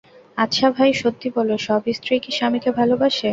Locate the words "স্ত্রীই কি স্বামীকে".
1.97-2.69